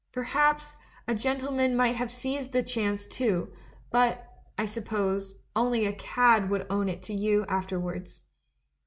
[0.11, 0.77] Perhaps,
[1.07, 3.53] a gen tleman might have seized the chance, too,
[3.91, 8.21] but, I suppose, only a cad would own it to you after wards.